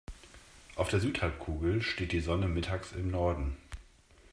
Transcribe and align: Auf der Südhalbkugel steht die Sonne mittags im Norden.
Auf 0.77 0.89
der 0.89 0.99
Südhalbkugel 0.99 1.83
steht 1.83 2.11
die 2.11 2.21
Sonne 2.21 2.47
mittags 2.47 2.91
im 2.93 3.11
Norden. 3.11 3.55